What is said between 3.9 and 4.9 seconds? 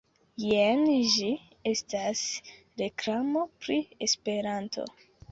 Esperanto